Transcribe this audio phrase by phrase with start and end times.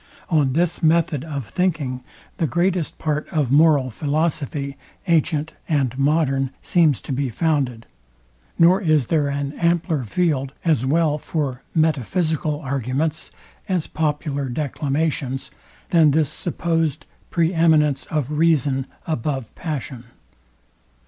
[0.31, 2.03] On this method of thinking
[2.37, 7.85] the greatest part of moral philosophy, antient and modern, seems to be founded;
[8.57, 13.29] nor is there an ampler field, as well for metaphysical arguments,
[13.69, 15.51] as popular declamations,
[15.91, 20.05] than this supposed pre eminence of reason above passion.